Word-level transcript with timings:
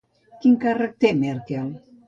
Quin 0.45 0.55
càrrec 0.63 0.97
té 1.05 1.13
Merkel? 1.21 1.73